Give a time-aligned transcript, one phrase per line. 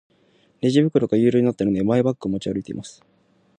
[0.61, 3.03] レジ袋が有料になったので、マイバッグを持ち歩いています。